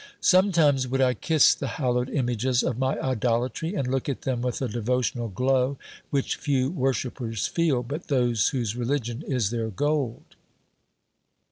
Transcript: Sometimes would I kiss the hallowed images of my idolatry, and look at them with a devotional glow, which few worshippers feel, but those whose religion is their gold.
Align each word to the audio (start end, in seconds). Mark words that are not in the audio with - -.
Sometimes 0.19 0.87
would 0.87 0.99
I 0.99 1.13
kiss 1.13 1.53
the 1.53 1.67
hallowed 1.77 2.09
images 2.09 2.63
of 2.63 2.79
my 2.79 2.99
idolatry, 2.99 3.75
and 3.75 3.87
look 3.87 4.09
at 4.09 4.23
them 4.23 4.41
with 4.41 4.59
a 4.59 4.67
devotional 4.67 5.27
glow, 5.29 5.77
which 6.09 6.37
few 6.37 6.71
worshippers 6.71 7.45
feel, 7.45 7.83
but 7.83 8.07
those 8.07 8.47
whose 8.49 8.75
religion 8.75 9.21
is 9.21 9.51
their 9.51 9.69
gold. 9.69 10.23